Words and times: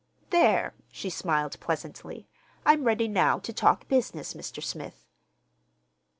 "There," 0.31 0.73
she 0.91 1.11
smiled 1.11 1.59
pleasantly. 1.59 2.27
"I'm 2.65 2.85
ready 2.85 3.07
now 3.07 3.37
to 3.37 3.53
talk 3.53 3.87
business, 3.87 4.33
Mr. 4.33 4.63
Smith." 4.63 5.05